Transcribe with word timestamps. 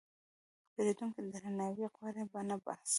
پیرودونکی 0.73 1.21
درناوی 1.33 1.85
غواړي، 1.95 2.23
نه 2.49 2.55
بحث. 2.65 2.89